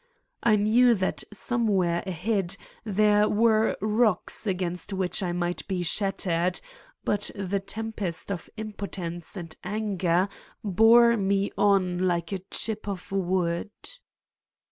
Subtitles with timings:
[0.41, 6.59] I knew that some where ahead there were rocks against which I might be shattered
[7.03, 10.27] but the tempest of impotence and anger
[10.63, 13.69] bore me on like a chip of wood.